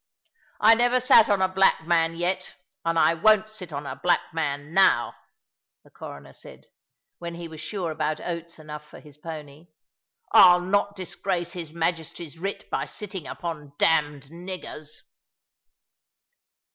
"I 0.59 0.73
never 0.73 0.99
sate 0.99 1.29
on 1.29 1.43
a 1.43 1.47
black 1.47 1.85
man 1.85 2.15
yet, 2.15 2.55
and 2.83 2.97
I 2.97 3.13
won't 3.13 3.51
sit 3.51 3.71
on 3.71 3.85
a 3.85 3.95
black 3.97 4.33
man 4.33 4.73
now," 4.73 5.13
the 5.83 5.91
Coroner 5.91 6.33
said, 6.33 6.65
when 7.19 7.35
he 7.35 7.47
was 7.47 7.61
sure 7.61 7.91
about 7.91 8.19
oats 8.19 8.57
enough 8.57 8.83
for 8.83 8.99
his 8.99 9.19
pony; 9.19 9.67
"I'll 10.31 10.59
not 10.61 10.95
disgrace 10.95 11.51
his 11.51 11.75
Majesty's 11.75 12.39
writ 12.39 12.67
by 12.71 12.85
sitting 12.85 13.27
upon 13.27 13.73
damned 13.77 14.31
niggers." 14.31 15.03